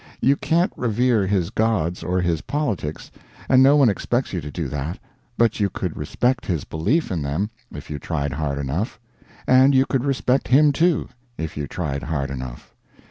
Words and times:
You 0.19 0.35
can't 0.35 0.73
revere 0.75 1.27
his 1.27 1.51
gods 1.51 2.01
or 2.01 2.19
his 2.21 2.41
politics, 2.41 3.11
and 3.47 3.61
no 3.61 3.75
one 3.75 3.87
expects 3.87 4.33
you 4.33 4.41
to 4.41 4.49
do 4.49 4.67
that, 4.67 4.97
but 5.37 5.59
you 5.59 5.69
could 5.69 5.95
respect 5.95 6.43
his 6.47 6.63
belief 6.63 7.11
in 7.11 7.21
them 7.21 7.51
if 7.71 7.91
you 7.91 7.99
tried 7.99 8.33
hard 8.33 8.57
enough; 8.57 8.99
and 9.45 9.75
you 9.75 9.85
could 9.85 10.03
respect 10.03 10.47
him, 10.47 10.71
too, 10.71 11.09
if 11.37 11.55
you 11.55 11.67
tried 11.67 12.01
hard 12.01 12.31
enough. 12.31 12.73